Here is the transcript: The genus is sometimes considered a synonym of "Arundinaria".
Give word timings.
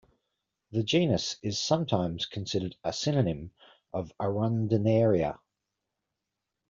The 0.71 0.81
genus 0.81 1.35
is 1.43 1.59
sometimes 1.61 2.25
considered 2.25 2.75
a 2.83 2.91
synonym 2.91 3.51
of 3.93 4.11
"Arundinaria". 4.19 5.37